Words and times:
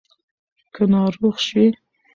که 0.73 0.83
ناروغ 0.91 1.35
شوې 1.47 1.67